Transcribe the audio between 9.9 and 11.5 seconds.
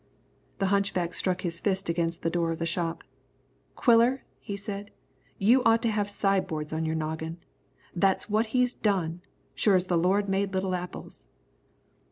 Lord made little apples!"